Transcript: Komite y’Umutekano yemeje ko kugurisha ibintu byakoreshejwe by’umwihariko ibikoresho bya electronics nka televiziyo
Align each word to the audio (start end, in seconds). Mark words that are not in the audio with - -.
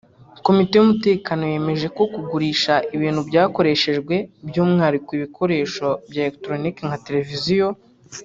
Komite 0.45 0.73
y’Umutekano 0.75 1.43
yemeje 1.53 1.87
ko 1.95 2.03
kugurisha 2.13 2.73
ibintu 2.95 3.21
byakoreshejwe 3.29 4.15
by’umwihariko 4.47 5.09
ibikoresho 5.17 5.87
bya 6.09 6.21
electronics 6.29 6.85
nka 6.87 6.99
televiziyo 7.05 7.67